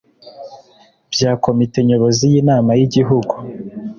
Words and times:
bya 1.13 1.31
komite 1.43 1.77
nyobozi 1.87 2.23
y 2.31 2.35
inama 2.41 2.71
y 2.79 2.81
igihugu 2.87 3.33